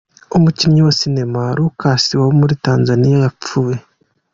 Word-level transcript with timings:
Umukinnyi 0.37 0.81
wa 0.87 0.93
sinema 0.99 1.41
Rukasu 1.57 2.11
womuri 2.21 2.53
Tanzaniya 2.65 3.17
yapfuye 3.25 3.77